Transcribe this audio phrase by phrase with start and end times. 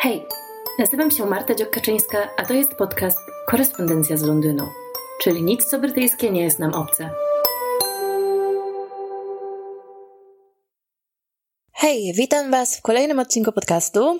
[0.00, 0.26] Hej,
[0.78, 4.64] nazywam się Marta Dziokaczyńska, a to jest podcast Korespondencja z Londynu,
[5.22, 7.10] czyli nic co brytyjskie nie jest nam obce.
[11.72, 14.18] Hej, witam Was w kolejnym odcinku podcastu.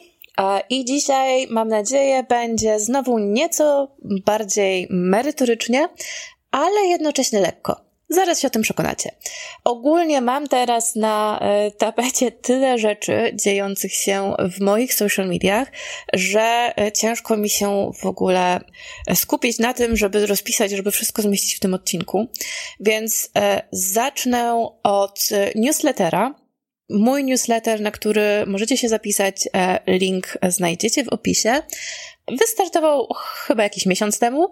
[0.71, 5.89] I dzisiaj, mam nadzieję, będzie znowu nieco bardziej merytorycznie,
[6.51, 7.88] ale jednocześnie lekko.
[8.11, 9.11] Zaraz się o tym przekonacie.
[9.65, 15.73] Ogólnie mam teraz na e, tapecie tyle rzeczy dziejących się w moich social mediach,
[16.13, 18.61] że e, ciężko mi się w ogóle
[19.15, 22.27] skupić na tym, żeby rozpisać, żeby wszystko zmieścić w tym odcinku.
[22.81, 26.35] Więc e, zacznę od newslettera.
[26.91, 29.49] Mój newsletter, na który możecie się zapisać,
[29.87, 31.63] link znajdziecie w opisie.
[32.29, 33.09] Wystartował
[33.47, 34.51] chyba jakiś miesiąc temu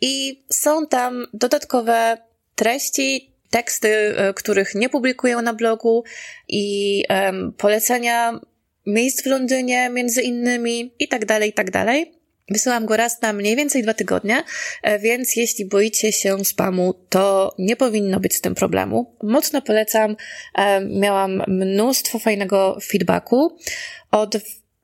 [0.00, 2.18] i są tam dodatkowe
[2.56, 6.04] treści, teksty, e, których nie publikuję na blogu
[6.48, 7.04] i
[7.56, 8.40] polecenia
[8.86, 12.12] miejsc w Londynie między innymi i tak dalej, i tak dalej.
[12.50, 14.44] Wysyłam go raz na mniej więcej dwa tygodnie,
[14.82, 19.16] e, więc jeśli boicie się spamu, to nie powinno być z tym problemu.
[19.22, 20.16] Mocno polecam.
[20.90, 23.58] Miałam mnóstwo fajnego feedbacku
[24.10, 24.36] od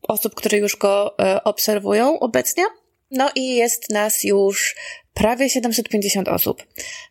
[0.02, 2.64] osób, które już go e, obserwują obecnie.
[3.12, 4.74] No i jest nas już
[5.14, 6.66] prawie 750 osób.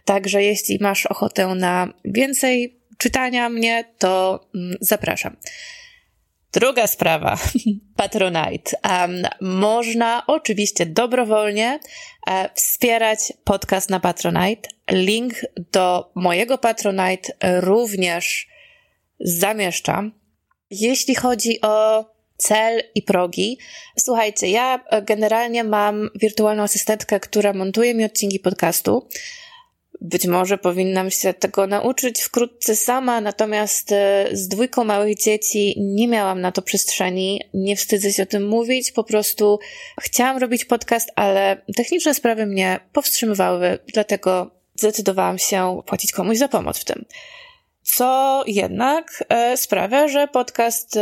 [0.05, 5.37] Także jeśli masz ochotę na więcej czytania mnie, to mm, zapraszam.
[6.53, 7.37] Druga sprawa,
[7.97, 8.77] Patronite.
[8.89, 11.79] Um, można oczywiście dobrowolnie
[12.27, 14.69] e, wspierać podcast na Patronite.
[14.91, 15.33] Link
[15.71, 18.47] do mojego Patronite również
[19.19, 20.11] zamieszczam.
[20.69, 22.05] Jeśli chodzi o
[22.41, 23.57] cel i progi.
[23.99, 29.07] Słuchajcie, ja e, generalnie mam wirtualną asystentkę, która montuje mi odcinki podcastu.
[30.01, 36.07] Być może powinnam się tego nauczyć wkrótce sama, natomiast e, z dwójką małych dzieci nie
[36.07, 37.41] miałam na to przestrzeni.
[37.53, 39.59] Nie wstydzę się o tym mówić, po prostu
[40.01, 46.79] chciałam robić podcast, ale techniczne sprawy mnie powstrzymywały, dlatego zdecydowałam się płacić komuś za pomoc
[46.79, 47.05] w tym.
[47.83, 50.99] Co jednak e, sprawia, że podcast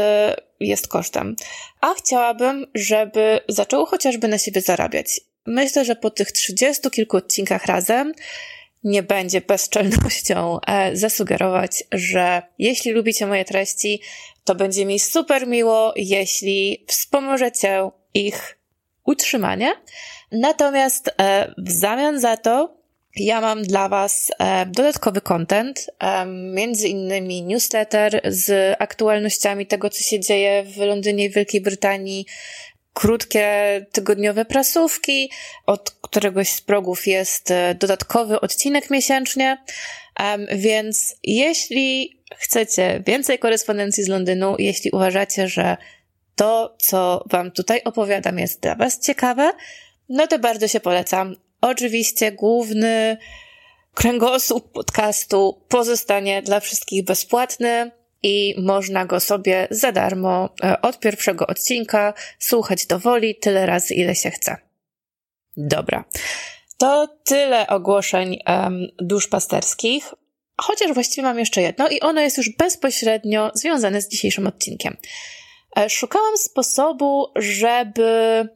[0.60, 1.36] jest kosztem.
[1.82, 5.22] A chciałabym, żeby zaczęło chociażby na siebie zarabiać.
[5.46, 8.14] Myślę, że po tych trzydziestu kilku odcinkach razem
[8.84, 14.02] nie będzie bezczelnością e, zasugerować, że jeśli lubicie moje treści,
[14.44, 18.58] to będzie mi super miło, jeśli wspomożecie ich
[19.06, 19.74] utrzymanie.
[20.32, 22.79] Natomiast e, w zamian za to
[23.16, 30.04] ja mam dla Was e, dodatkowy content, e, między innymi newsletter z aktualnościami tego, co
[30.04, 32.26] się dzieje w Londynie i Wielkiej Brytanii,
[32.94, 35.32] krótkie tygodniowe prasówki,
[35.66, 39.58] od któregoś z progów jest e, dodatkowy odcinek miesięcznie,
[40.56, 45.78] więc jeśli chcecie więcej korespondencji z Londynu, jeśli uważacie, że
[46.36, 49.52] to, co Wam tutaj opowiadam, jest dla Was ciekawe,
[50.10, 51.36] no to bardzo się polecam.
[51.62, 53.18] Oczywiście główny
[53.94, 57.92] kręgosłup podcastu pozostanie dla wszystkich bezpłatny
[58.24, 63.94] i można go sobie za darmo e, od pierwszego odcinka słuchać do woli tyle razy,
[63.94, 64.58] ile się chce.
[65.58, 66.06] Dobra.
[66.78, 70.14] To tyle ogłoszeń um, duszpasterskich,
[70.62, 74.98] chociaż właściwie mam jeszcze jedno i ono jest już bezpośrednio związane z dzisiejszym odcinkiem.
[75.78, 78.48] E, szukałam sposobu, żeby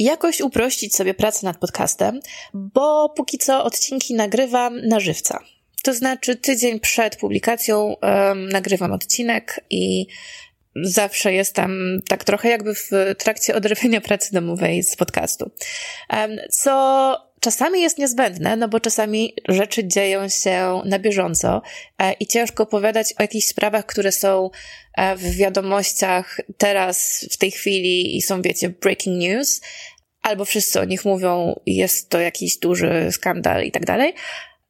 [0.00, 2.20] jakoś uprościć sobie pracę nad podcastem,
[2.54, 5.40] bo póki co odcinki nagrywam na żywca.
[5.82, 10.06] To znaczy tydzień przed publikacją um, nagrywam odcinek i
[10.76, 15.50] zawsze jestem tak trochę jakby w trakcie odrobienia pracy domowej z podcastu.
[16.10, 21.62] Um, co czasami jest niezbędne, no bo czasami rzeczy dzieją się na bieżąco
[21.98, 24.50] e, i ciężko opowiadać o jakichś sprawach, które są
[24.96, 29.60] e, w wiadomościach teraz, w tej chwili i są, wiecie, breaking news,
[30.22, 34.14] albo wszyscy o nich mówią, jest to jakiś duży skandal i tak dalej.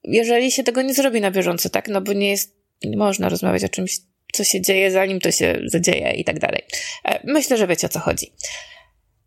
[0.05, 3.65] Jeżeli się tego nie zrobi na bieżąco, tak, no bo nie jest, nie można rozmawiać
[3.65, 3.99] o czymś,
[4.33, 6.63] co się dzieje, zanim to się zadzieje i tak dalej.
[7.05, 8.33] E, myślę, że wiecie o co chodzi.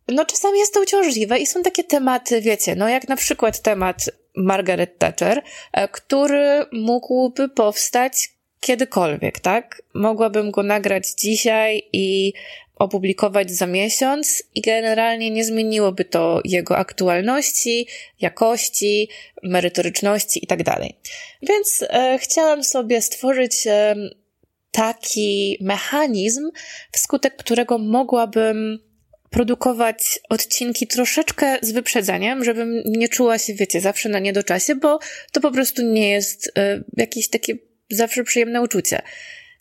[0.07, 4.09] No czasami jest to uciążliwe i są takie tematy, wiecie, no jak na przykład temat
[4.35, 8.29] Margaret Thatcher, e, który mógłby powstać
[8.59, 9.81] kiedykolwiek, tak?
[9.93, 12.33] Mogłabym go nagrać dzisiaj i
[12.75, 17.87] opublikować za miesiąc i generalnie nie zmieniłoby to jego aktualności,
[18.21, 19.09] jakości,
[19.43, 20.63] merytoryczności itd.
[20.63, 20.83] Tak
[21.41, 23.95] Więc e, chciałam sobie stworzyć e,
[24.71, 26.51] taki mechanizm,
[26.91, 28.79] wskutek którego mogłabym
[29.33, 34.99] produkować odcinki troszeczkę z wyprzedzeniem, żebym nie czuła się, wiecie, zawsze na niedoczasie, bo
[35.31, 37.53] to po prostu nie jest e, jakieś takie
[37.91, 39.01] zawsze przyjemne uczucie.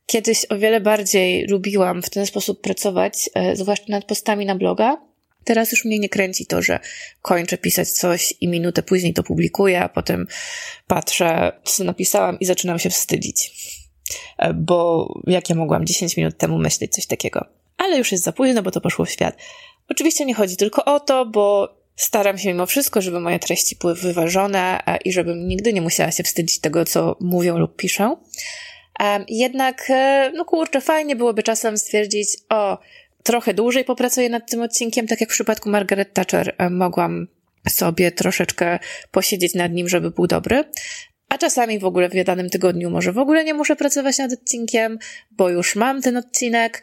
[0.07, 4.97] Kiedyś o wiele bardziej lubiłam w ten sposób pracować, e, zwłaszcza nad postami na bloga.
[5.45, 6.81] Teraz już mnie nie kręci to, że
[7.23, 10.27] kończę pisać coś i minutę później to publikuję, a potem
[10.87, 13.51] patrzę, co napisałam i zaczynam się wstydzić.
[14.39, 17.62] E, bo jak ja mogłam 10 minut temu myśleć coś takiego?
[17.83, 19.37] Ale już jest za późno, bo to poszło w świat.
[19.89, 23.95] Oczywiście nie chodzi tylko o to, bo staram się mimo wszystko, żeby moje treści były
[23.95, 28.17] wyważone e, i żebym nigdy nie musiała się wstydzić tego, co mówią lub piszą.
[29.29, 32.79] Jednak, e, no kurczę, fajnie byłoby czasem stwierdzić, o,
[33.23, 37.27] trochę dłużej popracuję nad tym odcinkiem, tak jak w przypadku Margaret Thatcher e, mogłam
[37.69, 38.79] sobie troszeczkę
[39.11, 40.65] posiedzieć nad nim, żeby był dobry.
[41.29, 44.99] A czasami w ogóle w danym tygodniu może w ogóle nie muszę pracować nad odcinkiem,
[45.31, 46.83] bo już mam ten odcinek.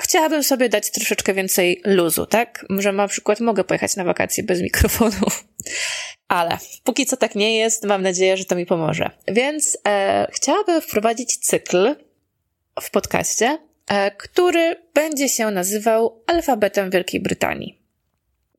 [0.00, 2.66] Chciałabym sobie dać troszeczkę więcej luzu, tak?
[2.78, 5.26] Że na przykład mogę pojechać na wakacje bez mikrofonu.
[6.28, 9.10] Ale póki co tak nie jest, mam nadzieję, że to mi pomoże.
[9.28, 11.94] Więc e, chciałabym wprowadzić cykl
[12.80, 13.58] w podcaście,
[13.88, 17.78] e, który będzie się nazywał alfabetem Wielkiej Brytanii.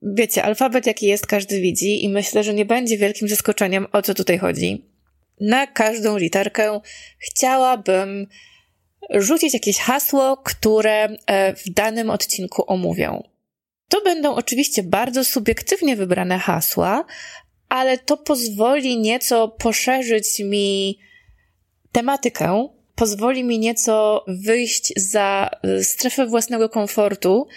[0.01, 4.13] Wiecie, alfabet jaki jest, każdy widzi i myślę, że nie będzie wielkim zaskoczeniem, o co
[4.13, 4.86] tutaj chodzi.
[5.39, 6.80] Na każdą literkę
[7.19, 8.28] chciałabym
[9.09, 13.24] rzucić jakieś hasło, które e, w danym odcinku omówią.
[13.89, 17.06] To będą oczywiście bardzo subiektywnie wybrane hasła,
[17.69, 21.00] ale to pozwoli nieco poszerzyć mi
[21.92, 27.48] tematykę, pozwoli mi nieco wyjść za y, strefę własnego komfortu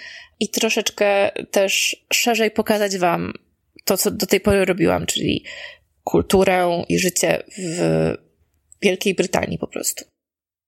[0.41, 3.33] i troszeczkę też szerzej pokazać Wam
[3.85, 5.45] to, co do tej pory robiłam, czyli
[6.05, 8.15] kulturę i życie w
[8.83, 10.10] Wielkiej Brytanii po prostu.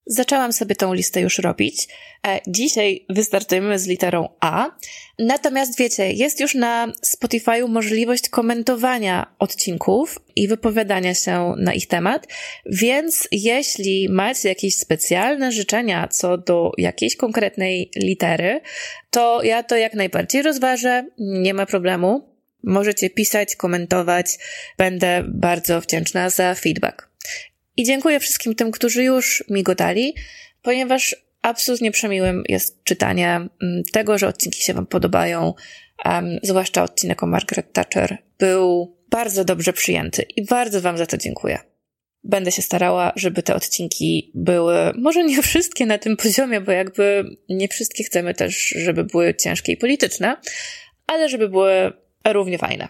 [0.07, 1.89] Zaczęłam sobie tą listę już robić.
[2.27, 4.71] E, dzisiaj wystartujemy z literą A.
[5.19, 12.27] Natomiast wiecie, jest już na Spotify'u możliwość komentowania odcinków i wypowiadania się na ich temat,
[12.67, 18.61] więc jeśli macie jakieś specjalne życzenia co do jakiejś konkretnej litery,
[19.11, 22.33] to ja to jak najbardziej rozważę, nie ma problemu.
[22.65, 24.39] Możecie pisać, komentować.
[24.79, 27.12] Będę bardzo wdzięczna za feedback.
[27.77, 30.15] I dziękuję wszystkim tym, którzy już mi go dali,
[30.63, 33.51] ponieważ absolutnie przemiłym jest czytanie mm,
[33.93, 35.55] tego, że odcinki się Wam podobają,
[36.05, 41.17] um, zwłaszcza odcinek o Margaret Thatcher był bardzo dobrze przyjęty i bardzo Wam za to
[41.17, 41.59] dziękuję.
[42.25, 47.25] Będę się starała, żeby te odcinki były, może nie wszystkie na tym poziomie, bo jakby
[47.49, 50.37] nie wszystkie chcemy też, żeby były ciężkie i polityczne,
[51.07, 51.93] ale żeby były
[52.27, 52.89] równie fajne.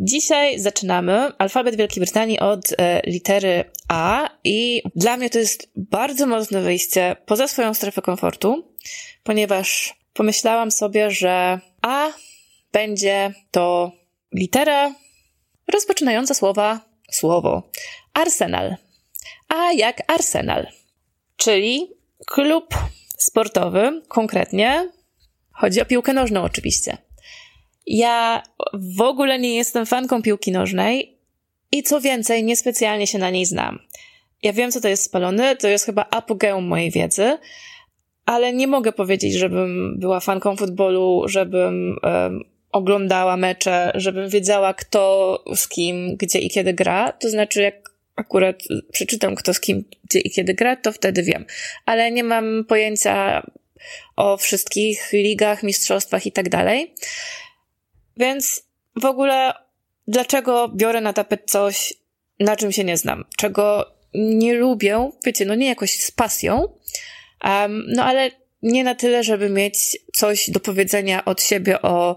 [0.00, 6.26] Dzisiaj zaczynamy alfabet Wielkiej Brytanii od e, litery A i dla mnie to jest bardzo
[6.26, 8.74] mocne wyjście poza swoją strefę komfortu,
[9.22, 12.08] ponieważ pomyślałam sobie, że A
[12.72, 13.92] będzie to
[14.34, 14.94] litera
[15.72, 16.80] rozpoczynająca słowa
[17.10, 17.70] słowo
[18.14, 18.76] Arsenal.
[19.48, 20.66] A jak Arsenal,
[21.36, 21.90] czyli
[22.26, 22.74] klub
[23.18, 24.92] sportowy, konkretnie
[25.52, 27.07] chodzi o piłkę nożną oczywiście.
[27.88, 28.42] Ja
[28.72, 31.16] w ogóle nie jestem fanką piłki nożnej
[31.72, 33.78] i co więcej, niespecjalnie się na niej znam.
[34.42, 37.38] Ja wiem, co to jest spalony, to jest chyba apogeum mojej wiedzy,
[38.26, 45.44] ale nie mogę powiedzieć, żebym była fanką futbolu, żebym um, oglądała mecze, żebym wiedziała, kto
[45.54, 47.12] z kim, gdzie i kiedy gra.
[47.12, 48.62] To znaczy, jak akurat
[48.92, 51.44] przeczytam, kto z kim, gdzie i kiedy gra, to wtedy wiem.
[51.86, 53.46] Ale nie mam pojęcia
[54.16, 56.94] o wszystkich ligach, mistrzostwach i tak dalej.
[58.18, 58.62] Więc
[58.96, 59.52] w ogóle,
[60.08, 61.94] dlaczego biorę na tapet coś,
[62.40, 66.68] na czym się nie znam, czego nie lubię, wiecie, no nie jakoś z pasją,
[67.44, 68.30] um, no ale
[68.62, 72.16] nie na tyle, żeby mieć coś do powiedzenia od siebie o,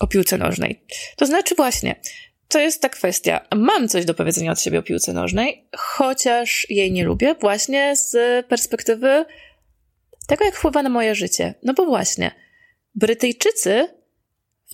[0.00, 0.82] o piłce nożnej.
[1.16, 2.00] To znaczy właśnie,
[2.48, 3.46] to jest ta kwestia.
[3.54, 8.46] Mam coś do powiedzenia od siebie o piłce nożnej, chociaż jej nie lubię, właśnie z
[8.46, 9.24] perspektywy
[10.26, 11.54] tego, jak wpływa na moje życie.
[11.62, 12.30] No bo właśnie,
[12.96, 13.88] Brytyjczycy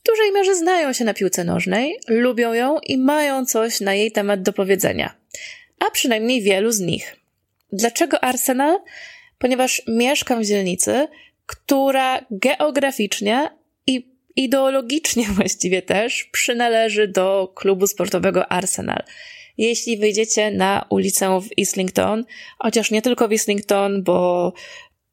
[0.04, 4.42] dużej mierze znają się na piłce nożnej, lubią ją i mają coś na jej temat
[4.42, 5.14] do powiedzenia.
[5.78, 7.16] A przynajmniej wielu z nich.
[7.72, 8.78] Dlaczego Arsenal?
[9.38, 11.08] Ponieważ mieszkam w dzielnicy,
[11.46, 13.50] która geograficznie
[13.86, 19.02] i ideologicznie właściwie też przynależy do klubu sportowego Arsenal.
[19.58, 22.24] Jeśli wyjdziecie na ulicę w Islington,
[22.58, 24.52] chociaż nie tylko w Islington, bo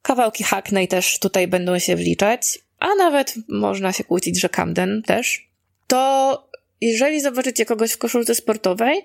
[0.02, 5.50] kawałki Hackney też tutaj będą się wliczać, a nawet można się kłócić, że Camden też,
[5.88, 6.50] to
[6.82, 9.02] jeżeli zobaczycie kogoś w koszulce sportowej,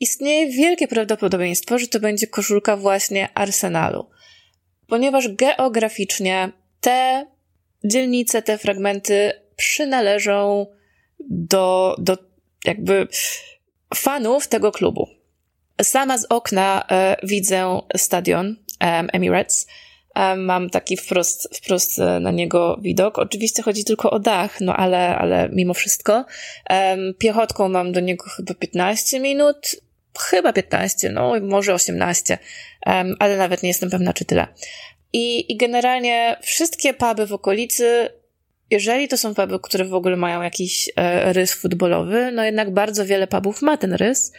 [0.00, 4.06] istnieje wielkie prawdopodobieństwo, że to będzie koszulka właśnie Arsenalu.
[4.86, 7.26] Ponieważ geograficznie te
[7.84, 10.66] dzielnice, te fragmenty przynależą
[11.20, 12.18] do, do
[12.64, 13.08] jakby
[13.94, 15.08] fanów tego klubu.
[15.82, 19.66] Sama z okna e, widzę stadion um, Emirates.
[20.36, 23.18] Mam taki wprost, wprost e, na niego widok.
[23.18, 26.24] Oczywiście chodzi tylko o dach, no ale, ale mimo wszystko.
[27.18, 29.76] Piechotką mam do niego chyba 15 minut,
[30.18, 32.38] chyba 15, no może 18,
[32.86, 34.46] um, ale nawet nie jestem pewna, czy tyle.
[35.12, 38.08] I, I generalnie wszystkie puby w okolicy,
[38.70, 43.06] jeżeli to są puby, które w ogóle mają jakiś e, rys futbolowy, no jednak bardzo
[43.06, 44.32] wiele pubów ma ten rys,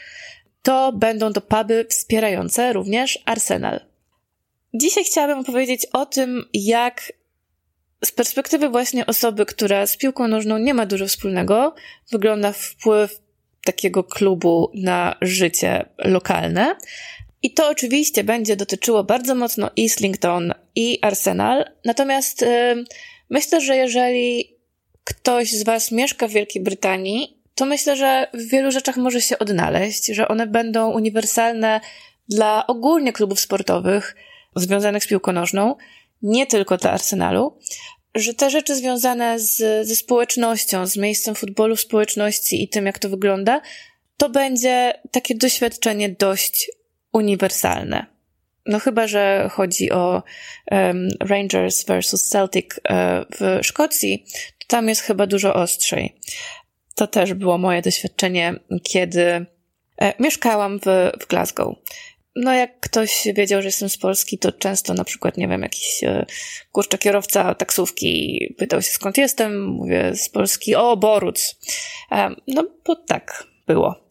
[0.61, 3.96] to będą to puby wspierające również Arsenal.
[4.77, 7.13] Dzisiaj chciałabym opowiedzieć o tym, jak
[8.05, 11.75] z perspektywy właśnie osoby, która z piłką nożną nie ma dużo wspólnego,
[12.11, 13.21] wygląda wpływ
[13.65, 16.75] takiego klubu na życie lokalne.
[17.43, 21.65] I to oczywiście będzie dotyczyło bardzo mocno Islington i Arsenal.
[21.85, 22.83] Natomiast yy,
[23.29, 24.57] myślę, że jeżeli
[25.03, 29.39] ktoś z Was mieszka w Wielkiej Brytanii, to myślę, że w wielu rzeczach może się
[29.39, 31.81] odnaleźć, że one będą uniwersalne
[32.29, 34.15] dla ogólnie klubów sportowych
[34.59, 35.75] związanych z piłką nożną,
[36.21, 37.59] nie tylko dla Arsenalu,
[38.15, 42.99] że te rzeczy związane z, ze społecznością, z miejscem futbolu w społeczności i tym, jak
[42.99, 43.61] to wygląda,
[44.17, 46.71] to będzie takie doświadczenie dość
[47.13, 48.05] uniwersalne.
[48.65, 50.23] No chyba, że chodzi o
[50.71, 52.81] um, Rangers versus Celtic uh,
[53.39, 54.25] w Szkocji,
[54.59, 56.15] to tam jest chyba dużo ostrzej.
[56.95, 59.45] To też było moje doświadczenie, kiedy
[59.97, 61.75] e, mieszkałam w, w Glasgow
[62.37, 66.03] no jak ktoś wiedział, że jestem z Polski, to często na przykład, nie wiem, jakiś
[66.03, 66.25] e,
[66.71, 71.55] kurczę kierowca taksówki pytał się skąd jestem, mówię z Polski, o Boruc.
[72.47, 74.09] No bo tak było.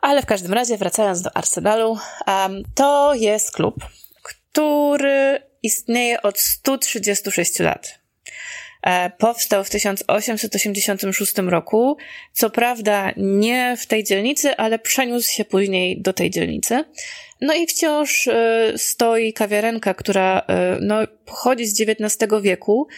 [0.00, 1.98] Ale w każdym razie, wracając do Arsenalu,
[2.74, 3.74] to jest klub,
[4.22, 7.98] który istnieje od 136 lat.
[8.82, 11.96] E, powstał w 1886 roku.
[12.32, 16.84] Co prawda nie w tej dzielnicy, ale przeniósł się później do tej dzielnicy.
[17.40, 22.88] No i wciąż e, stoi kawiarenka, która e, no, pochodzi z XIX wieku.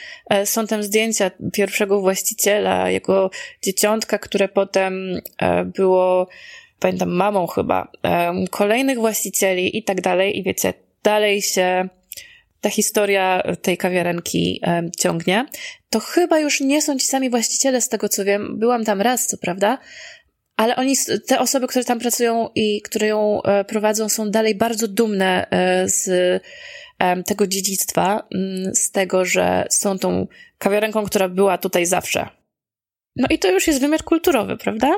[0.45, 3.31] Są tam zdjęcia pierwszego właściciela, jego
[3.63, 5.21] dzieciątka, które potem
[5.65, 6.29] było,
[6.81, 7.93] pamiętam, mamą chyba,
[8.51, 10.39] kolejnych właścicieli i tak dalej.
[10.39, 11.89] I wiecie, dalej się
[12.61, 15.47] ta historia tej kawiarenki e, ciągnie,
[15.91, 18.59] to chyba już nie są ci sami właściciele, z tego co wiem.
[18.59, 19.79] Byłam tam raz, co prawda,
[20.61, 20.95] ale oni,
[21.27, 25.89] te osoby, które tam pracują i które ją e, prowadzą, są dalej bardzo dumne e,
[25.89, 26.43] z
[27.27, 30.27] tego dziedzictwa, mm, z tego, że są tą
[30.59, 32.29] kawiarenką, która była tutaj zawsze.
[33.17, 34.97] No i to już jest wymiar kulturowy, prawda?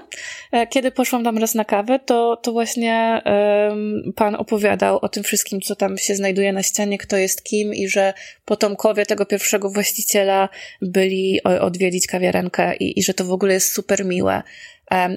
[0.52, 5.23] E, kiedy poszłam tam raz na kawę, to, to właśnie um, pan opowiadał o tym
[5.23, 8.14] wszystkim, co tam się znajduje na ścianie, kto jest kim i że
[8.45, 10.49] potomkowie tego pierwszego właściciela
[10.83, 14.42] byli odwiedzić kawiarenkę i, i że to w ogóle jest super miłe.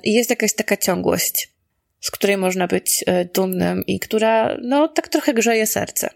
[0.03, 1.51] I jest jakaś taka ciągłość,
[2.01, 6.09] z której można być e, dumnym i która, no, tak trochę grzeje serce.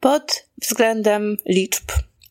[0.00, 1.84] Pod względem liczb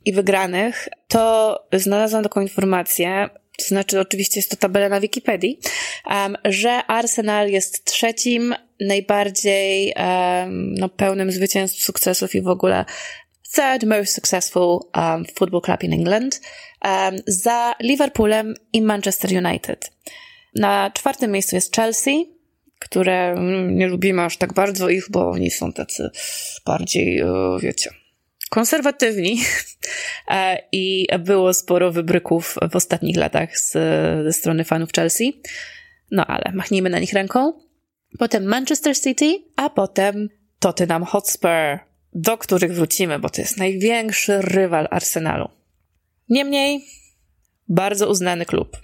[0.05, 5.59] i wygranych, to znalazłam taką informację, to znaczy oczywiście jest to tabela na Wikipedii,
[6.05, 12.85] um, że Arsenal jest trzecim najbardziej um, no, pełnym zwycięstw, sukcesów i w ogóle
[13.55, 16.41] third most successful um, football club in England
[16.85, 19.91] um, za Liverpoolem i Manchester United.
[20.55, 22.35] Na czwartym miejscu jest Chelsea,
[22.79, 26.09] które mm, nie lubimy aż tak bardzo ich, bo oni są tacy
[26.65, 27.89] bardziej, e, wiecie,
[28.49, 29.41] konserwatywni
[30.29, 33.71] e, i było sporo wybryków w ostatnich latach z,
[34.25, 35.41] ze strony fanów Chelsea.
[36.11, 37.53] No ale machnijmy na nich ręką.
[38.19, 41.79] Potem Manchester City, a potem Tottenham Hotspur,
[42.15, 45.49] do których wrócimy, bo to jest największy rywal Arsenalu.
[46.29, 46.85] Niemniej,
[47.67, 48.77] bardzo uznany klub.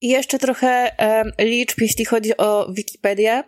[0.00, 3.44] I jeszcze trochę um, liczb, jeśli chodzi o Wikipedię,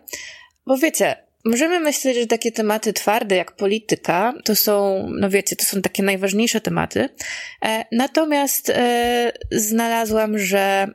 [0.65, 5.65] bo wiecie, Możemy myśleć, że takie tematy twarde jak polityka to są, no wiecie, to
[5.65, 7.09] są takie najważniejsze tematy.
[7.65, 10.87] E, natomiast e, znalazłam, że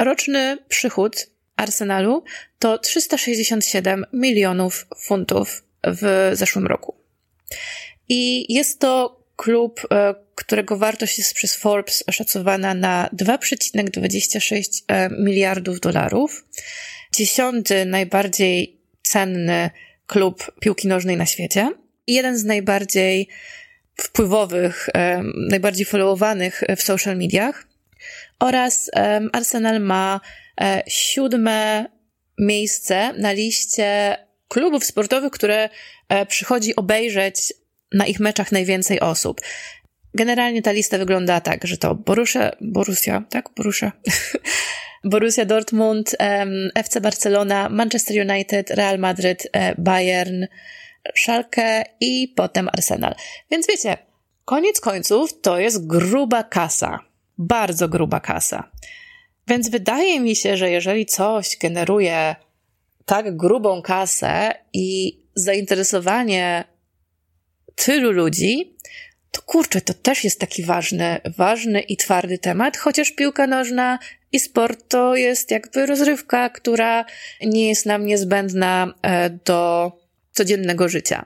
[0.00, 2.24] roczny przychód Arsenalu
[2.58, 7.05] to 367 milionów funtów w zeszłym roku.
[8.08, 15.80] I jest to klub, e, którego wartość jest przez Forbes oszacowana na 2,26 e, miliardów
[15.80, 16.44] dolarów.
[17.12, 19.70] Dziesiąty najbardziej cenny
[20.06, 21.72] klub piłki nożnej na świecie
[22.06, 23.28] i jeden z najbardziej
[24.00, 24.88] wpływowych,
[25.48, 27.66] najbardziej followowanych w social mediach.
[28.38, 28.90] Oraz
[29.32, 30.20] Arsenal ma
[30.60, 31.86] e, siódme
[32.38, 34.16] miejsce na liście
[34.48, 35.68] klubów sportowych, które
[36.08, 37.54] e, przychodzi obejrzeć
[37.92, 39.40] na ich meczach najwięcej osób.
[40.14, 43.50] Generalnie ta lista wygląda tak, że to Borussia, Borussia, tak?
[43.56, 43.92] Borussia.
[45.04, 46.16] Borussia Dortmund,
[46.74, 50.46] FC Barcelona, Manchester United, Real Madrid, e, Bayern,
[51.14, 53.14] Szalkę i potem Arsenal.
[53.50, 53.96] Więc wiecie,
[54.44, 56.98] koniec końców to jest gruba kasa.
[57.38, 58.70] Bardzo gruba kasa.
[59.48, 62.36] Więc wydaje mi się, że jeżeli coś generuje
[63.06, 66.64] tak grubą kasę i zainteresowanie
[67.74, 68.76] tylu ludzi,
[69.30, 73.98] to kurczę, to też jest taki ważny, ważny i twardy temat, chociaż piłka nożna
[74.32, 77.04] i sport to jest jakby rozrywka, która
[77.42, 79.92] nie jest nam niezbędna e, do
[80.32, 81.24] codziennego życia.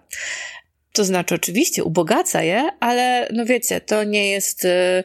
[0.93, 5.05] To znaczy, oczywiście ubogaca je, ale no wiecie, to nie jest e,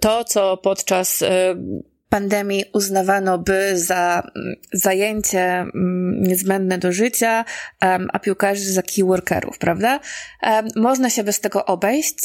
[0.00, 1.56] to, co podczas e,
[2.08, 7.44] pandemii uznawano by za mm, zajęcie mm, niezbędne do życia,
[8.12, 10.00] a piłkarzy za key workerów, prawda?
[10.76, 12.16] Można się bez tego obejść.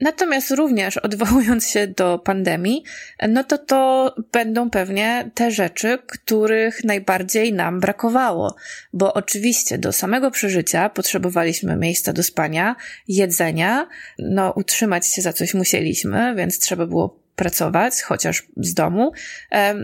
[0.00, 2.84] Natomiast również odwołując się do pandemii,
[3.28, 8.56] no to to będą pewnie te rzeczy, których najbardziej nam brakowało,
[8.92, 12.76] bo oczywiście do samego przeżycia potrzebowaliśmy miejsca do spania,
[13.08, 13.88] jedzenia,
[14.18, 19.12] no utrzymać się za coś musieliśmy, więc trzeba było pracować, chociaż z domu.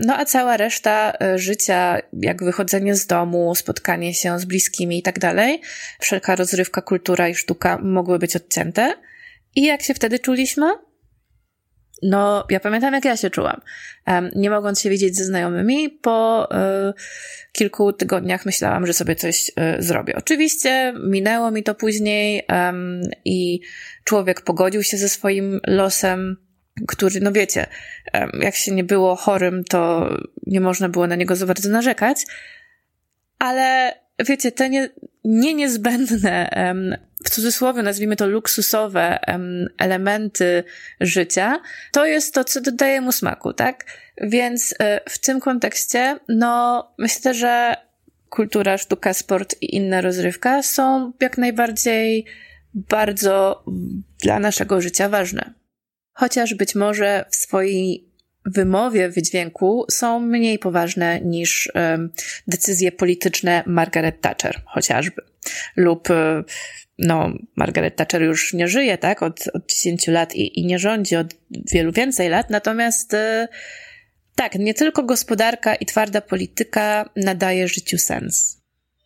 [0.05, 5.03] No a cała reszta e, życia, jak wychodzenie z domu, spotkanie się z bliskimi i
[5.03, 5.61] tak dalej,
[5.99, 8.93] wszelka rozrywka, kultura i sztuka mogły być odcięte.
[9.55, 10.65] I jak się wtedy czuliśmy?
[12.03, 13.61] No, ja pamiętam, jak ja się czułam.
[14.35, 16.47] Nie mogąc się widzieć ze znajomymi, po
[16.89, 16.93] y,
[17.51, 19.53] kilku tygodniach myślałam, że sobie coś y,
[19.83, 20.15] zrobię.
[20.15, 22.47] Oczywiście minęło mi to później
[23.25, 23.59] i
[24.03, 26.48] człowiek pogodził się ze swoim losem,
[26.87, 27.67] który, no wiecie,
[28.39, 30.09] jak się nie było chorym, to
[30.47, 32.25] nie można było na niego za bardzo narzekać,
[33.39, 33.93] ale
[34.27, 34.89] wiecie, te nie,
[35.23, 36.49] nie niezbędne,
[37.25, 39.19] w cudzysłowie nazwijmy to luksusowe
[39.77, 40.63] elementy
[41.01, 43.85] życia, to jest to, co dodaje mu smaku, tak?
[44.21, 47.75] Więc e, w tym kontekście, no, myślę, że
[48.29, 52.25] kultura, sztuka, sport i inna rozrywka są jak najbardziej
[52.73, 53.63] bardzo
[54.21, 55.58] dla naszego życia ważne
[56.19, 58.09] chociaż być może w swojej
[58.45, 61.71] wymowie, wydźwięku są mniej poważne niż
[62.47, 65.21] decyzje polityczne Margaret Thatcher chociażby.
[65.75, 66.43] Lub e,
[66.97, 71.15] no, Margaret Thatcher już nie żyje, tak, od, od 10 lat i, i nie rządzi
[71.15, 71.35] od
[71.71, 73.47] wielu więcej lat, natomiast e,
[74.35, 78.61] tak, nie tylko gospodarka i twarda polityka nadaje życiu sens.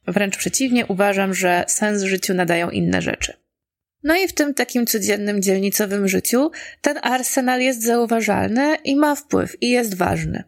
[0.08, 3.43] Wręcz przeciwnie, uważam, że sens życiu nadają inne rzeczy.
[4.04, 9.62] No i w tym takim codziennym dzielnicowym życiu ten arsenal jest zauważalny i ma wpływ
[9.62, 10.44] i jest ważny.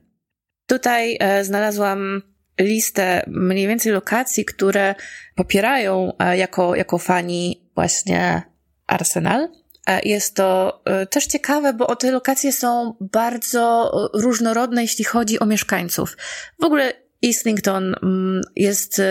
[0.67, 2.21] Tutaj e, znalazłam
[2.59, 4.95] listę mniej więcej lokacji, które
[5.35, 8.41] popierają e, jako, jako fani właśnie
[8.87, 9.49] Arsenal.
[9.87, 16.17] E, jest to też ciekawe, bo te lokacje są bardzo różnorodne, jeśli chodzi o mieszkańców.
[16.61, 19.01] W ogóle Islington mm, jest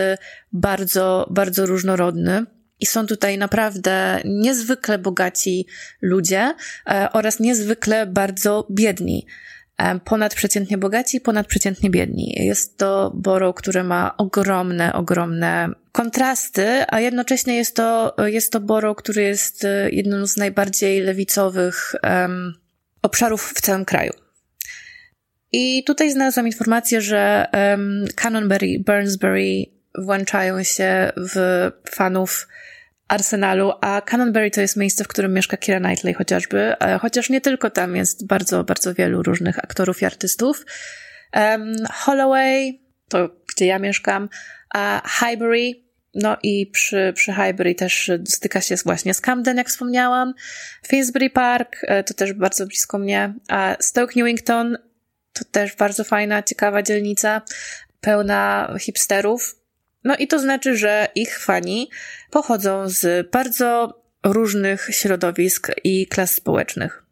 [0.51, 2.45] bardzo, bardzo różnorodny.
[2.85, 5.67] I są tutaj naprawdę niezwykle bogaci
[6.01, 6.53] ludzie
[6.87, 9.25] e, oraz niezwykle bardzo biedni.
[9.77, 12.33] E, ponadprzeciętnie bogaci, ponadprzeciętnie biedni.
[12.37, 18.97] Jest to borough, które ma ogromne, ogromne kontrasty, a jednocześnie jest to, jest to borough,
[18.97, 22.53] który jest e, jednym z najbardziej lewicowych um,
[23.01, 24.13] obszarów w całym kraju.
[25.51, 28.05] I tutaj znalazłam informację, że um,
[28.85, 32.47] Burnsbury włączają się w fanów
[33.07, 37.41] Arsenalu, a Canonbury to jest miejsce, w którym mieszka Kira Knightley chociażby, e, chociaż nie
[37.41, 40.65] tylko tam jest bardzo, bardzo wielu różnych aktorów i artystów.
[41.33, 44.29] Um, Holloway, to gdzie ja mieszkam,
[44.73, 45.71] a Highbury,
[46.13, 50.33] no i przy, przy Highbury też styka się właśnie z Camden, jak wspomniałam.
[50.87, 53.33] Finsbury Park, e, to też bardzo blisko mnie.
[53.47, 54.77] A Stoke Newington,
[55.33, 57.41] to też bardzo fajna, ciekawa dzielnica,
[58.01, 59.64] pełna hipsterów.
[60.05, 61.89] No i to znaczy, że ich fani
[62.31, 67.03] pochodzą z bardzo różnych środowisk i klas społecznych.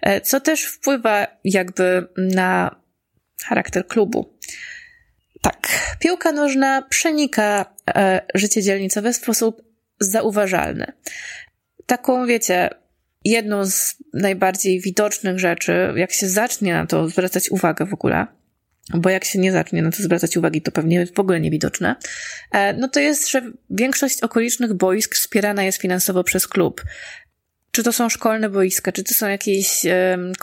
[0.00, 2.76] E, co też wpływa jakby na
[3.44, 4.38] charakter klubu.
[5.42, 5.68] Tak,
[5.98, 9.62] piłka nożna przenika e, życie dzielnicowe w sposób
[10.00, 10.92] zauważalny.
[11.86, 12.70] Taką, wiecie,
[13.24, 18.26] jedną z najbardziej widocznych rzeczy, jak się zacznie na to zwracać uwagę w ogóle,
[18.90, 21.96] bo jak się nie zacznie na to zwracać uwagi, to pewnie w ogóle niewidoczne,
[22.52, 26.82] e, no to jest, że większość okolicznych boisk wspierana jest finansowo przez klub.
[27.70, 29.82] Czy to są szkolne boiska, czy to są jakieś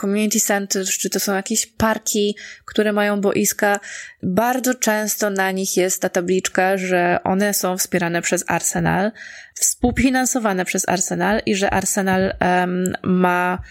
[0.01, 3.79] community centers, czy to są jakieś parki, które mają boiska.
[4.23, 9.11] Bardzo często na nich jest ta tabliczka, że one są wspierane przez Arsenal,
[9.55, 13.61] współfinansowane przez Arsenal i że Arsenal um, ma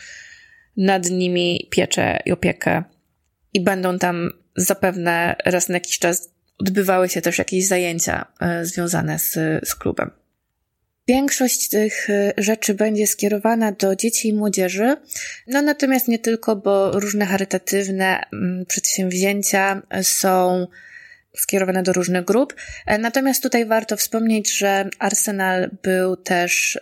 [0.77, 2.85] nad nimi pieczę i opiekę
[3.55, 9.19] i będą tam zapewne raz na jakiś czas odbywały się też jakieś zajęcia e, związane
[9.19, 9.35] z,
[9.69, 10.11] z klubem.
[11.09, 14.97] Większość tych y, rzeczy będzie skierowana do dzieci i młodzieży,
[15.47, 20.67] no natomiast nie tylko, bo różne charytatywne mm, przedsięwzięcia są
[21.37, 22.55] skierowane do różnych grup.
[22.87, 26.79] E, natomiast tutaj warto wspomnieć, że Arsenal był też,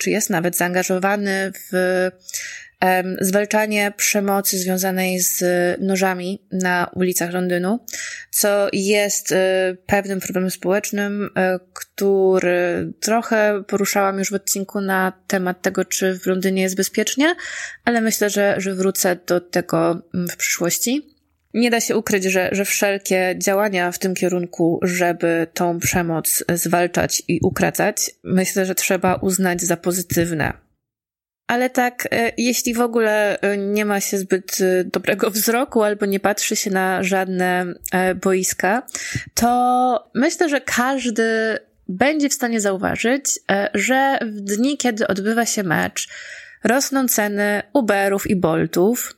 [0.00, 2.10] czy jest nawet zaangażowany w
[3.20, 5.42] zwalczanie przemocy związanej z
[5.80, 7.78] nożami na ulicach Londynu,
[8.30, 15.62] co jest e, pewnym problemem społecznym, e, który trochę poruszałam już w odcinku na temat
[15.62, 17.34] tego, czy w Londynie jest bezpiecznie,
[17.84, 21.06] ale myślę, że, że wrócę do tego mm, w przyszłości.
[21.54, 27.22] Nie da się ukryć, że, że wszelkie działania w tym kierunku, żeby tą przemoc zwalczać
[27.28, 30.52] i ukracać, myślę, że trzeba uznać za pozytywne.
[31.50, 36.06] Ale tak, e, jeśli w ogóle e, nie ma się zbyt e, dobrego wzroku albo
[36.06, 37.74] nie patrzy się na żadne
[38.22, 38.82] boiska,
[39.34, 41.58] to myślę, że każdy
[41.88, 43.24] będzie w stanie zauważyć,
[43.74, 46.08] że w dni, kiedy odbywa się mecz,
[46.64, 49.16] rosną ceny Uberów i Boltów,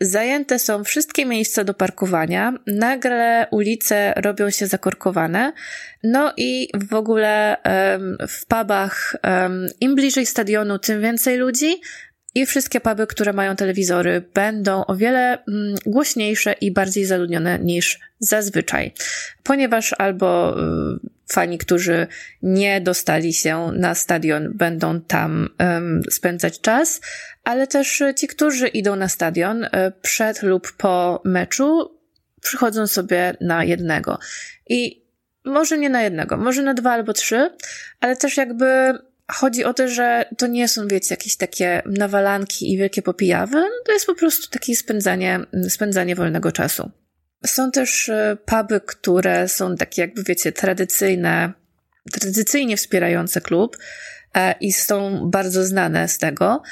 [0.00, 5.52] Zajęte są wszystkie miejsca do parkowania, nagle ulice robią się zakorkowane,
[6.02, 7.56] no i w ogóle
[8.28, 9.16] w pubach
[9.80, 11.80] im bliżej stadionu, tym więcej ludzi,
[12.36, 18.00] i wszystkie puby, które mają telewizory, będą o wiele mm, głośniejsze i bardziej zaludnione niż
[18.18, 18.92] zazwyczaj,
[19.42, 20.98] ponieważ albo y,
[21.32, 22.06] fani, którzy
[22.42, 25.48] nie dostali się na stadion, będą tam
[26.10, 27.00] spędzać czas,
[27.46, 29.68] ale też ci, którzy idą na stadion y,
[30.02, 31.98] przed lub po meczu,
[32.40, 34.18] przychodzą sobie na jednego.
[34.68, 35.06] I
[35.44, 37.50] może nie na jednego, może na dwa albo trzy,
[38.00, 38.98] ale też jakby
[39.32, 43.92] chodzi o to, że to nie są, wiecie, jakieś takie nawalanki i wielkie popijawy, to
[43.92, 46.90] jest po prostu takie spędzanie, spędzanie wolnego czasu.
[47.46, 51.52] Są też e, puby, które są takie jakby, wiecie, tradycyjne,
[52.12, 53.76] tradycyjnie wspierające klub
[54.34, 56.62] e, i są bardzo znane z tego.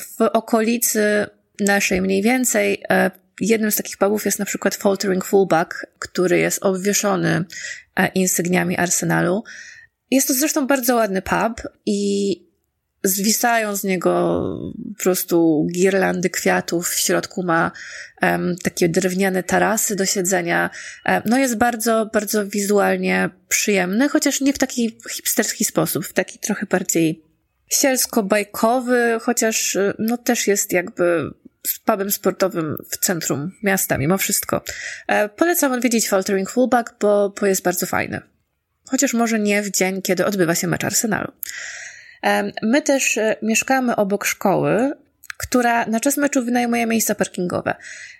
[0.00, 1.26] W okolicy
[1.60, 6.64] naszej mniej więcej e, jednym z takich pubów jest na przykład Faltering Fullback, który jest
[6.64, 7.44] obwieszony
[8.14, 9.44] insygniami Arsenalu.
[10.10, 12.46] Jest to zresztą bardzo ładny pub i
[13.04, 14.42] zwisają z niego
[14.96, 16.88] po prostu girlandy kwiatów.
[16.88, 17.72] W środku ma
[18.22, 20.70] um, takie drewniane tarasy do siedzenia.
[21.06, 26.38] Um, no jest bardzo, bardzo wizualnie przyjemny, chociaż nie w taki hipsterski sposób, w taki
[26.38, 27.25] trochę bardziej
[27.68, 31.30] sielsko-bajkowy, chociaż no też jest jakby
[31.84, 34.62] pubem sportowym w centrum miasta, mimo wszystko.
[35.06, 38.20] E, polecam odwiedzić Faltering Fullback, bo, bo jest bardzo fajny.
[38.90, 41.32] Chociaż może nie w dzień, kiedy odbywa się mecz Arsenalu.
[42.62, 44.92] My też e, mieszkamy obok szkoły,
[45.36, 47.74] która na czas meczu wynajmuje miejsca parkingowe.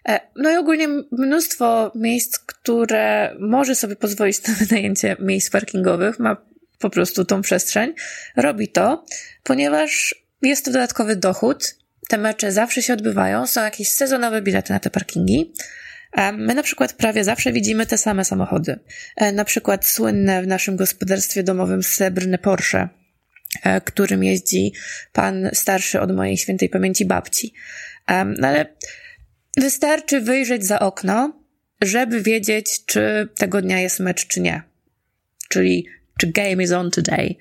[0.09, 6.37] E, no i ogólnie mnóstwo miejsc, które może sobie pozwolić na wynajęcie miejsc parkingowych, ma
[6.79, 7.95] po prostu tą przestrzeń,
[8.37, 9.05] robi to,
[9.43, 11.75] ponieważ jest to dodatkowy dochód.
[12.09, 15.53] Te mecze zawsze się odbywają, są jakieś sezonowe bilety na te parkingi.
[16.13, 18.79] E, my na przykład prawie zawsze widzimy te same samochody.
[19.33, 22.89] Na przykład słynne w naszym gospodarstwie domowym srebrne Porsche,
[23.63, 24.73] E, którym jeździ
[25.13, 27.55] pan starszy od mojej świętej pamięci babci.
[28.39, 28.67] No ale
[29.57, 31.43] wystarczy wyjrzeć za okno,
[31.83, 34.63] żeby wiedzieć, czy tego dnia jest mecz, czy nie.
[35.49, 35.87] Czyli,
[36.21, 37.37] czy game is on today.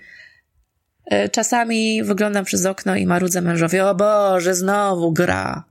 [1.05, 5.63] E, czasami wyglądam przez okno i marudzę mężowi, o Boże, znowu gra.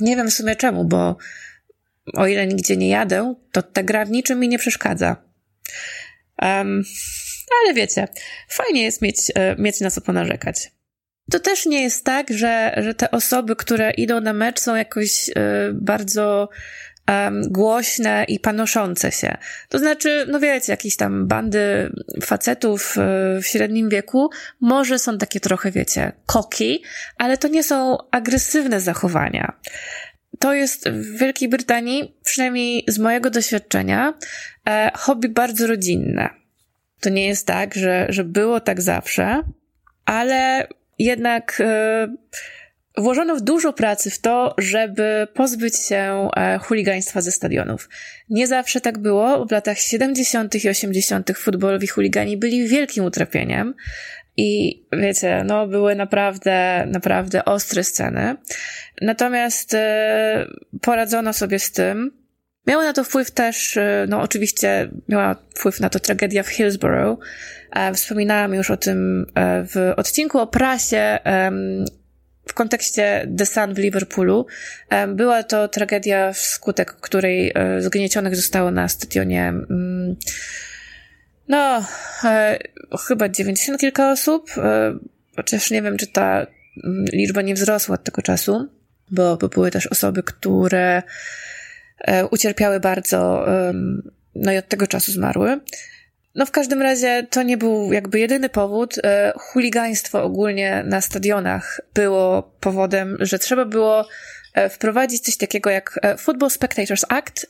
[0.00, 1.16] Nie wiem w sumie czemu, bo
[2.14, 5.16] o ile nigdzie nie jadę, to ta gra w niczym mi nie przeszkadza.
[6.42, 6.82] Um,
[7.64, 8.08] ale wiecie,
[8.48, 10.70] fajnie jest mieć, e, mieć na co ponarzekać.
[11.30, 15.28] To też nie jest tak, że, że te osoby, które idą na mecz są jakoś
[15.28, 15.32] y,
[15.72, 16.48] bardzo
[17.08, 19.36] um, głośne i panoszące się.
[19.68, 21.92] To znaczy, no wiecie, jakieś tam bandy
[22.22, 26.82] facetów y, w średnim wieku może są takie trochę, wiecie, koki,
[27.18, 29.60] ale to nie są agresywne zachowania.
[30.38, 34.14] To jest w Wielkiej Brytanii, przynajmniej z mojego doświadczenia,
[34.68, 36.30] e, hobby bardzo rodzinne.
[37.00, 39.42] To nie jest tak, że, że było tak zawsze,
[40.04, 40.66] ale
[40.98, 42.08] jednak e,
[42.96, 47.88] włożono dużo pracy w to, żeby pozbyć się e, chuligaństwa ze stadionów.
[48.30, 49.46] Nie zawsze tak było.
[49.46, 50.64] W latach 70.
[50.64, 51.38] i 80.
[51.38, 53.74] futbolowi chuligani byli wielkim utrapieniem.
[54.36, 58.36] I wiecie, no były naprawdę, naprawdę ostre sceny.
[59.02, 60.46] Natomiast e,
[60.80, 62.26] poradzono sobie z tym
[62.66, 67.18] Miało na to wpływ też, e, no oczywiście miała wpływ na to tragedia w Hillsborough.
[67.94, 71.18] Wspominałam już o tym w odcinku o prasie
[72.48, 74.46] w kontekście The Sun w Liverpoolu.
[75.08, 80.16] Była to tragedia, wskutek której zgniecionych zostało na stadionie mm,
[81.48, 81.84] no,
[82.24, 82.58] e,
[83.08, 84.98] chyba 90 kilka osób, e,
[85.36, 86.46] chociaż nie wiem, czy ta
[86.84, 88.68] mm, liczba nie wzrosła od tego czasu,
[89.10, 91.02] bo, bo były też osoby, które
[91.98, 93.72] e, ucierpiały bardzo, e,
[94.34, 95.60] no i od tego czasu zmarły.
[96.36, 98.94] No w każdym razie to nie był jakby jedyny powód.
[99.04, 104.08] E, chuligaństwo ogólnie na stadionach było powodem, że trzeba było
[104.54, 107.46] e, wprowadzić coś takiego jak e, Football Spectators Act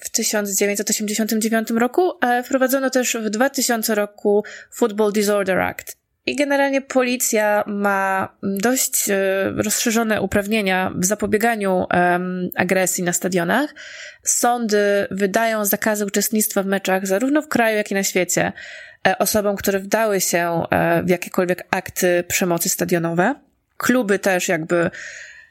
[0.00, 2.12] w 1989 roku.
[2.44, 5.97] Wprowadzono też w 2000 roku Football Disorder Act.
[6.28, 9.16] I generalnie policja ma dość e,
[9.56, 11.86] rozszerzone uprawnienia w zapobieganiu
[12.56, 13.74] agresji na stadionach.
[14.22, 18.52] Sądy wydają zakazy uczestnictwa w meczach zarówno w kraju, jak i na świecie
[19.06, 23.34] e, osobom, które wdały się e, w jakiekolwiek akty przemocy stadionowe.
[23.76, 24.90] Kluby też jakby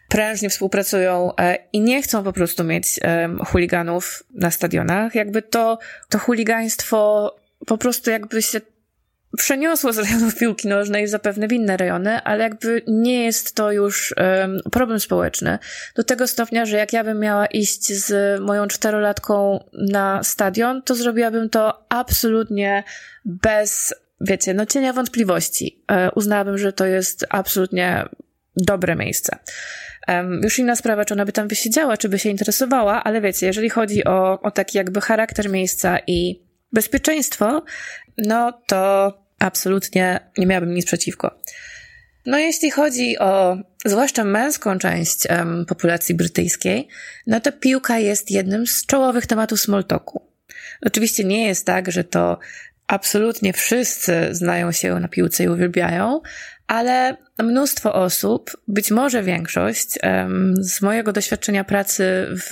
[0.09, 1.31] prężnie współpracują
[1.73, 2.99] i nie chcą po prostu mieć
[3.47, 5.15] chuliganów na stadionach.
[5.15, 7.35] Jakby to, to chuligaństwo
[7.65, 8.61] po prostu jakby się
[9.37, 14.15] przeniosło z rejonów piłki nożnej zapewne w inne rejony, ale jakby nie jest to już
[14.17, 15.59] um, problem społeczny.
[15.95, 20.95] Do tego stopnia, że jak ja bym miała iść z moją czterolatką na stadion, to
[20.95, 22.83] zrobiłabym to absolutnie
[23.25, 25.83] bez, wiecie, no cienia wątpliwości.
[25.91, 28.05] E, uznałabym, że to jest absolutnie
[28.55, 29.37] dobre miejsce.
[30.07, 33.47] Um, już inna sprawa, czy ona by tam wysiedziała, czy by się interesowała, ale wiecie,
[33.47, 36.41] jeżeli chodzi o, o taki jakby charakter miejsca i
[36.73, 37.63] bezpieczeństwo,
[38.17, 41.39] no to absolutnie nie miałabym nic przeciwko.
[42.25, 46.87] No, jeśli chodzi o zwłaszcza męską część um, populacji brytyjskiej,
[47.27, 50.21] no to piłka jest jednym z czołowych tematów smalltalku.
[50.81, 52.39] Oczywiście nie jest tak, że to
[52.87, 56.21] absolutnie wszyscy znają się na piłce i uwielbiają,
[56.67, 62.27] ale mnóstwo osób, być może większość, um, z mojego doświadczenia pracy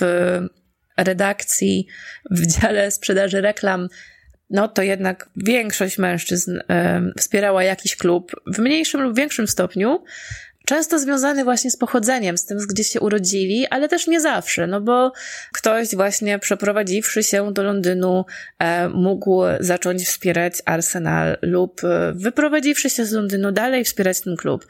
[0.96, 1.86] redakcji,
[2.30, 3.88] w dziale sprzedaży reklam,
[4.50, 10.04] no to jednak większość mężczyzn e, wspierała jakiś klub w mniejszym lub większym stopniu,
[10.66, 14.80] często związany właśnie z pochodzeniem, z tym, gdzie się urodzili, ale też nie zawsze, no
[14.80, 15.12] bo
[15.52, 18.24] ktoś właśnie przeprowadziwszy się do Londynu
[18.58, 24.66] e, mógł zacząć wspierać Arsenal lub e, wyprowadziwszy się z Londynu dalej wspierać ten klub.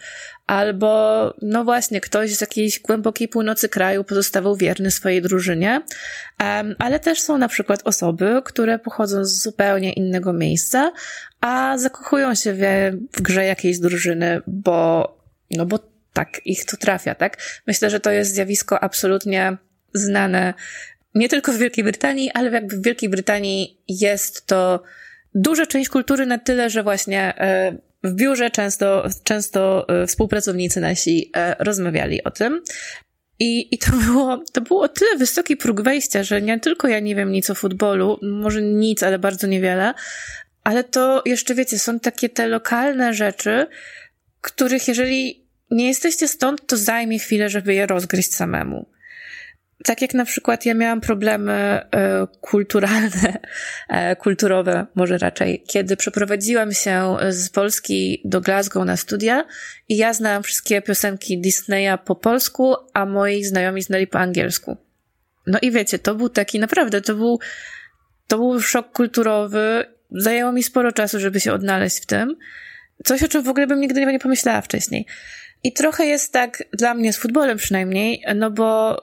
[0.47, 5.83] Albo, no właśnie, ktoś z jakiejś głębokiej północy kraju pozostawał wierny swojej drużynie,
[6.79, 10.93] ale też są na przykład osoby, które pochodzą z zupełnie innego miejsca,
[11.41, 12.61] a zakochują się w,
[13.13, 15.16] w grze jakiejś drużyny, bo
[15.51, 15.79] no bo
[16.13, 17.37] tak ich to trafia, tak?
[17.67, 19.57] Myślę, że to jest zjawisko absolutnie
[19.95, 20.55] znane
[21.15, 24.83] nie tylko w Wielkiej Brytanii, ale jakby w Wielkiej Brytanii jest to
[25.35, 31.31] duża część kultury na tyle, że właśnie e, w biurze często, często e, współpracownicy nasi
[31.37, 32.63] e, rozmawiali o tym.
[33.39, 37.01] I, I to było, to było o tyle wysoki próg wejścia, że nie tylko ja
[37.01, 39.95] nie wiem nic o futbolu, może nic, ale bardzo niewiele,
[40.65, 43.67] ale to jeszcze wiecie, są takie te lokalne rzeczy,
[44.41, 48.89] których jeżeli nie jesteście stąd, to zajmie chwilę, żeby je rozgryźć samemu.
[49.85, 53.39] Tak jak na przykład ja miałam problemy e, kulturalne,
[53.89, 59.45] e, kulturowe może raczej, kiedy przeprowadziłam się z Polski do Glasgow na studia
[59.89, 64.77] i ja znałam wszystkie piosenki Disneya po polsku, a moi znajomi znali po angielsku.
[65.47, 67.39] No i wiecie, to był taki, naprawdę, to był,
[68.27, 69.85] to był szok kulturowy.
[70.11, 72.37] Zajęło mi sporo czasu, żeby się odnaleźć w tym.
[73.05, 75.07] Coś, o czym w ogóle bym nigdy nie pomyślała wcześniej.
[75.65, 78.97] I trochę jest tak dla mnie z futbolem przynajmniej, no bo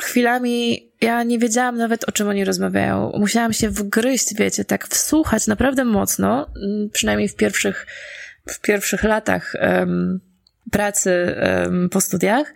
[0.00, 3.12] chwilami ja nie wiedziałam nawet o czym oni rozmawiają.
[3.18, 7.86] Musiałam się wgryźć, wiecie, tak wsłuchać naprawdę mocno, mm, przynajmniej w pierwszych,
[8.48, 10.20] w pierwszych latach um,
[10.70, 12.54] pracy um, po studiach,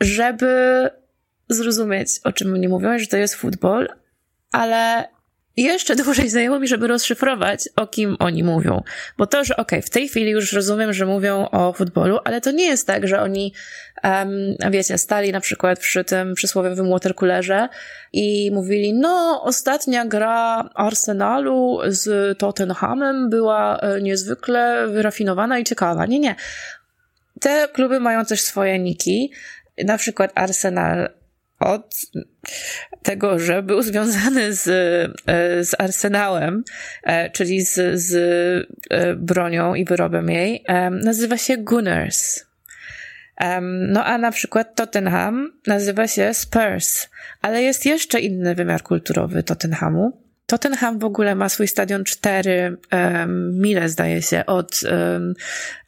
[0.00, 0.90] żeby
[1.48, 3.88] zrozumieć, o czym oni mówią, że to jest futbol,
[4.52, 5.08] ale
[5.56, 8.82] jeszcze dłużej zajęło mi, żeby rozszyfrować, o kim oni mówią.
[9.18, 12.40] Bo to, że okej, okay, w tej chwili już rozumiem, że mówią o futbolu, ale
[12.40, 13.52] to nie jest tak, że oni,
[14.04, 14.30] um,
[14.70, 17.68] wiecie, stali na przykład przy tym przysłowiowym watercoolerze
[18.12, 26.06] i mówili, no, ostatnia gra Arsenalu z Tottenhamem była e, niezwykle wyrafinowana i ciekawa.
[26.06, 26.34] Nie, nie.
[27.40, 29.32] Te kluby mają też swoje niki.
[29.84, 31.08] Na przykład Arsenal
[31.64, 32.00] od
[33.02, 34.68] tego, że był związany z,
[35.26, 36.64] e, z arsenałem,
[37.02, 38.14] e, czyli z, z
[38.90, 42.44] e, bronią i wyrobem jej, nazywa się Gunners.
[43.88, 47.08] No a na przykład Tottenham nazywa się Spurs,
[47.40, 50.22] ale jest jeszcze inny wymiar kulturowy Tottenhamu.
[50.46, 54.80] Tottenham w ogóle ma swój stadion 4 um, mile, zdaje się, od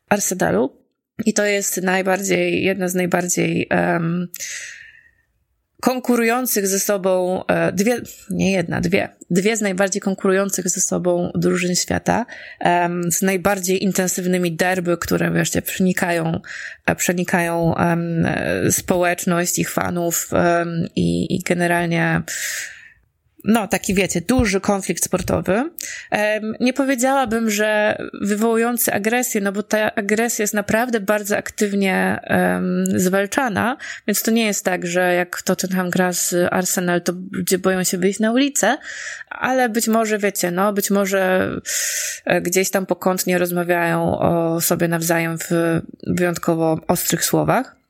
[0.09, 0.85] Arsenalu.
[1.27, 4.29] I to jest najbardziej, jedna z najbardziej um,
[5.85, 11.75] konkurujących ze sobą, e, dwie, nie jedna, dwie, dwie z najbardziej konkurujących ze sobą drużyn
[11.75, 12.27] świata,
[13.11, 16.40] z najbardziej intensywnymi derby, które wreszcie przenikają,
[16.87, 17.75] e, przenikają
[18.70, 20.31] społeczność ich fanów
[20.97, 22.23] i, i generalnie
[23.45, 25.71] no, taki wiecie, duży konflikt sportowy.
[26.61, 33.77] Nie powiedziałabym, że wywołujący agresję, no bo ta agresja jest naprawdę bardzo aktywnie um, zwalczana,
[34.07, 37.99] więc to nie jest tak, że jak Tottenham gra z Arsenal, to ludzie boją się
[37.99, 38.79] wyjść na ulicę,
[39.31, 41.51] ale być może, wiecie, no, być może
[42.25, 47.84] e, gdzieś tam pokątnie rozmawiają o sobie nawzajem w wyjątkowo ostrych słowach.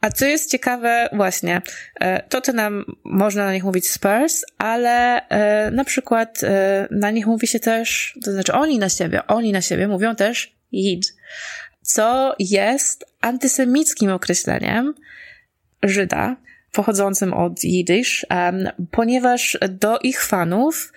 [0.00, 1.62] A co jest ciekawe, właśnie,
[2.00, 7.10] e, to to nam można na nich mówić Spurs, ale e, na przykład e, na
[7.10, 11.16] nich mówi się też, to znaczy oni na siebie, oni na siebie mówią też Yid,
[11.82, 14.94] co jest antysemickim określeniem
[15.82, 16.36] Żyda,
[16.72, 18.26] pochodzącym od Yiddish,
[18.90, 20.92] ponieważ do ich fanów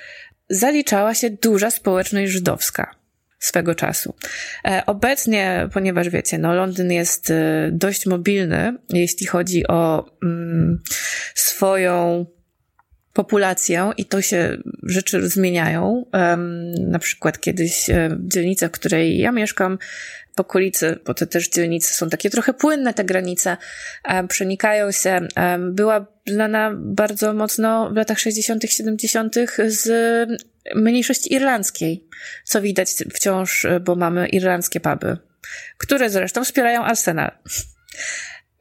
[0.50, 3.01] zaliczała się duża społeczność żydowska
[3.42, 4.14] swego czasu.
[4.66, 10.82] E, obecnie, ponieważ wiecie, no Londyn jest e, dość mobilny, jeśli chodzi o mm,
[11.36, 12.26] swoją
[13.14, 16.06] populację i to się rzeczy zmieniają.
[16.14, 19.78] Um, na przykład kiedyś e, dzielnica, w której ja mieszkam,
[20.36, 23.58] w okolicy, bo te też dzielnice są takie trochę płynne, te granice,
[24.10, 25.28] um, przenikają się.
[25.38, 29.36] Um, była znana bardzo mocno w latach 60., 70.
[29.68, 29.88] z
[30.76, 32.08] mniejszości irlandzkiej,
[32.44, 35.18] co widać wciąż, bo mamy irlandzkie puby,
[35.78, 37.32] które zresztą wspierają Arsenal.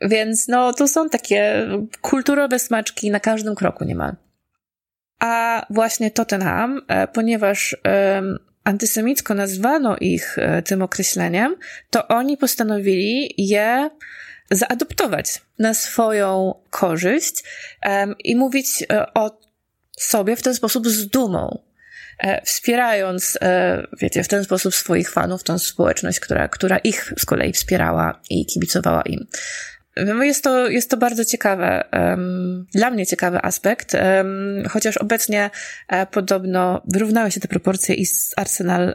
[0.00, 1.68] Więc no, to są takie
[2.00, 4.16] kulturowe smaczki na każdym kroku niemal.
[5.18, 7.76] A właśnie Tottenham, e, ponieważ
[8.64, 11.56] antysemicko nazwano ich e, tym określeniem,
[11.90, 13.90] to oni postanowili je
[14.50, 17.44] zaadoptować na swoją korzyść
[18.24, 19.40] i mówić e, o
[19.98, 21.69] sobie w ten sposób z dumą.
[22.44, 23.38] Wspierając,
[24.00, 28.46] wiecie, w ten sposób swoich fanów, tą społeczność, która, która ich z kolei wspierała i
[28.46, 29.26] kibicowała im.
[29.96, 31.84] No jest to, jest to bardzo ciekawe,
[32.74, 33.96] dla mnie ciekawy aspekt,
[34.70, 35.50] chociaż obecnie
[35.88, 38.06] e, podobno wyrównały się te proporcje i
[38.36, 38.94] Arsenal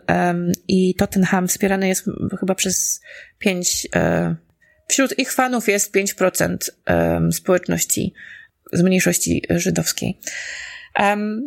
[0.68, 2.06] i Tottenham wspierany jest
[2.40, 3.02] chyba przez
[3.40, 4.36] pięć, e,
[4.88, 6.58] wśród ich fanów jest 5%
[6.88, 8.14] um, społeczności
[8.74, 10.20] z mniejszości żydowskiej.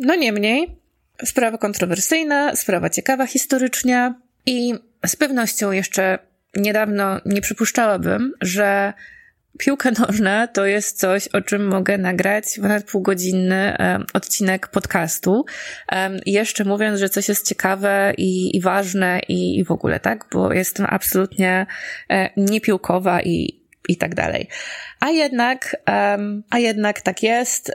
[0.01, 0.78] No niemniej,
[1.25, 4.13] sprawa kontrowersyjna, sprawa ciekawa historycznie
[4.45, 4.73] i
[5.05, 6.19] z pewnością jeszcze
[6.55, 8.93] niedawno nie przypuszczałabym, że
[9.59, 13.77] Piłka nożna to jest coś, o czym mogę nagrać ponad półgodzinny
[14.13, 15.45] odcinek podcastu.
[16.25, 20.25] Jeszcze mówiąc, że coś jest ciekawe i, i ważne i, i w ogóle, tak?
[20.31, 21.65] Bo jestem absolutnie
[22.09, 24.47] e, niepiłkowa i, i tak dalej.
[24.99, 25.75] A jednak,
[26.49, 27.71] a jednak tak jest.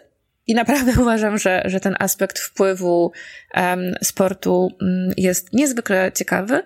[0.46, 3.12] I naprawdę uważam, że, że ten aspekt wpływu
[3.54, 6.62] um, sportu um, jest niezwykle ciekawy.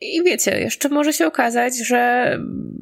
[0.00, 2.30] I wiecie, jeszcze może się okazać, że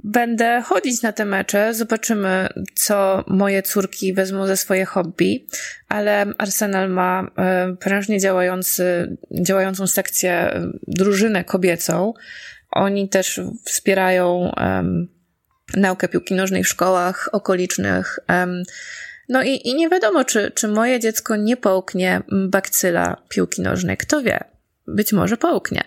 [0.04, 5.46] będę chodzić na te mecze, zobaczymy, co moje córki wezmą ze swoje hobby,
[5.88, 12.12] ale Arsenal ma e, prężnie działający, działającą sekcję, e, drużynę kobiecą.
[12.70, 15.08] Oni też wspierają um,
[15.76, 18.18] naukę piłki nożnej w szkołach okolicznych.
[18.28, 18.62] Um,
[19.28, 23.96] no i, i nie wiadomo, czy, czy moje dziecko nie połknie bakcyla piłki nożnej.
[23.96, 24.54] Kto wie?
[24.86, 25.84] być może połknie.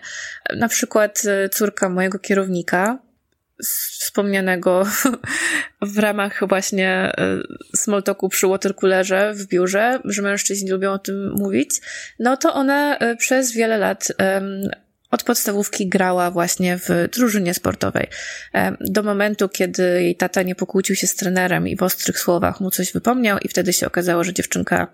[0.56, 2.98] Na przykład e, córka mojego kierownika,
[4.00, 4.86] wspomnianego
[5.94, 7.12] w ramach właśnie e,
[7.76, 11.70] smalltalku przy watercoolerze w biurze, że mężczyźni lubią o tym mówić,
[12.18, 14.08] no to ona e, przez wiele lat
[15.10, 18.06] od podstawówki grała właśnie w drużynie sportowej.
[18.80, 22.70] Do momentu, kiedy jej tata nie pokłócił się z trenerem i w ostrych słowach mu
[22.70, 24.92] coś wypomniał i wtedy się okazało, że dziewczynka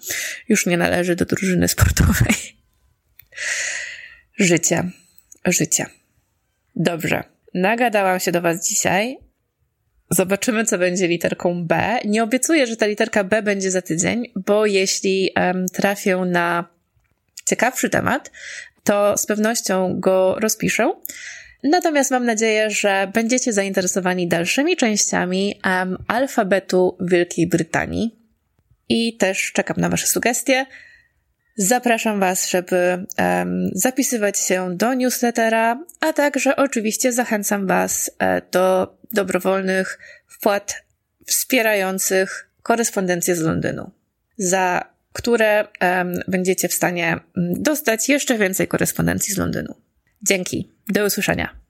[0.49, 2.35] już nie należy do drużyny sportowej.
[4.39, 4.91] Życie.
[5.45, 5.87] Życie.
[6.77, 7.25] Dobrze.
[7.55, 9.19] Nagadałam się do Was dzisiaj.
[10.11, 11.99] Zobaczymy, co będzie literką B.
[12.05, 16.65] Nie obiecuję, że ta literka B będzie za tydzień, bo jeśli um, trafię na
[17.45, 18.31] ciekawszy temat,
[18.85, 20.95] to z pewnością go rozpiszę.
[21.63, 28.19] Natomiast mam nadzieję, że będziecie zainteresowani dalszymi częściami um, alfabetu Wielkiej Brytanii.
[28.89, 30.67] I też czekam na Wasze sugestie.
[31.57, 38.97] Zapraszam Was, żeby um, zapisywać się do newslettera, a także oczywiście zachęcam Was e, do
[39.13, 40.85] dobrowolnych wpłat
[41.27, 43.91] wspierających korespondencję z Londynu,
[44.39, 49.75] za które um, będziecie w stanie dostać jeszcze więcej korespondencji z Londynu.
[50.23, 50.73] Dzięki.
[50.89, 51.64] Do usłyszenia.